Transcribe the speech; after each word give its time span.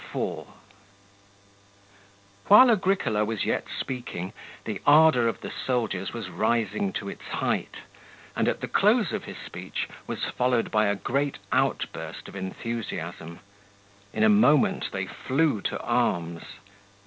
35 0.13 0.47
While 2.47 2.71
Agricola 2.71 3.23
was 3.23 3.45
yet 3.45 3.65
speaking, 3.79 4.33
the 4.65 4.81
ardour 4.83 5.27
of 5.27 5.41
the 5.41 5.51
soldiers 5.51 6.11
was 6.11 6.27
rising 6.31 6.91
to 6.93 7.07
its 7.07 7.21
height, 7.21 7.75
and 8.35 8.47
the 8.47 8.67
close 8.67 9.11
of 9.13 9.25
his 9.25 9.37
speech 9.37 9.87
was 10.07 10.25
followed 10.25 10.71
by 10.71 10.87
a 10.87 10.95
great 10.95 11.37
outburst 11.51 12.27
of 12.27 12.35
enthusiasm. 12.35 13.41
In 14.11 14.23
a 14.23 14.27
moment 14.27 14.89
they 14.91 15.05
flew 15.05 15.61
to 15.65 15.79
arms. 15.81 16.41